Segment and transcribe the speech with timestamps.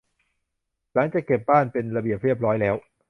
[0.93, 2.75] หลังจากเก็บบ้านเป็นระเบียบเรียบร้อยแล้ว